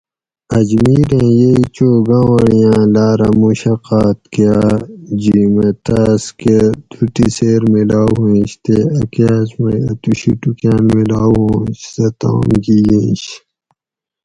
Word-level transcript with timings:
اجمیریں 0.59 1.27
یئی 1.39 1.61
چو 1.75 1.89
گاونڑیاۤں 2.07 2.85
لاۤرہ 2.93 3.29
مشقاۤت 3.39 4.19
کاۤ 4.33 4.69
جِھیمہ 5.21 5.67
تاۤس 5.85 6.23
کہ 6.39 6.57
دو 6.89 7.01
ٹِسیر 7.13 7.61
میلاؤ 7.71 8.09
ہوئنش 8.19 8.51
تے 8.63 8.77
ا 8.99 9.01
کاۤس 9.13 9.49
مئی 9.61 9.77
اتوشی 9.89 10.31
ٹُوکاۤن 10.41 10.83
میلاؤ 10.93 11.31
ہوانش 11.41 11.79
سہ 11.93 12.05
تام 12.19 12.43
گھی 12.63 12.77
یینش 12.87 13.23